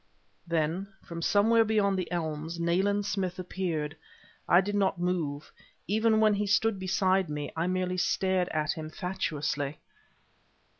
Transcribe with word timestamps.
Then, 0.47 0.87
from 1.03 1.21
somewhere 1.21 1.63
beyond 1.63 1.95
the 1.95 2.11
elms, 2.11 2.59
Nayland 2.59 3.05
Smith 3.05 3.37
appeared. 3.37 3.95
I 4.49 4.59
did 4.59 4.73
not 4.73 4.99
move. 4.99 5.51
Even 5.87 6.19
when 6.19 6.33
he 6.33 6.47
stood 6.47 6.79
beside 6.79 7.29
me, 7.29 7.51
I 7.55 7.67
merely 7.67 7.97
stared 7.97 8.49
at 8.49 8.71
him 8.73 8.89
fatuously. 8.89 9.77